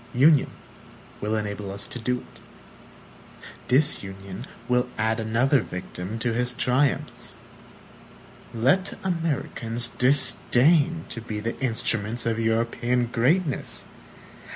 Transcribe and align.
Union 0.15 0.49
will 1.21 1.35
enable 1.35 1.69
us 1.71 1.85
to 1.85 1.99
do 1.99 2.21
it. 2.21 2.41
Disunion 3.67 4.47
will 4.67 4.81
will 4.85 4.89
add 4.97 5.19
another 5.19 5.61
victim 5.61 6.17
to 6.17 6.33
his 6.33 6.53
triumphs. 6.53 7.33
Let 8.51 8.97
Americans 9.03 9.89
disdain 9.89 11.05
to 11.09 11.21
be 11.21 11.39
the 11.39 11.55
instruments 11.59 12.25
of 12.25 12.39
European 12.39 13.11
greatness! 13.11 13.83